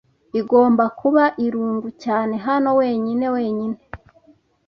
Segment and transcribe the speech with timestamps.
[0.39, 3.77] Igomba kuba irungu cyane hano wenyine wenyine.